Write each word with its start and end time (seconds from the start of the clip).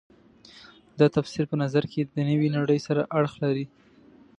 دا 0.99 1.07
تفسیر 1.15 1.45
په 1.51 1.55
نظر 1.63 1.83
کې 1.91 2.01
د 2.13 2.15
نوې 2.29 2.49
نړۍ 2.57 2.79
سره 2.87 3.01
اړخ 3.17 3.33
لري. 3.43 3.65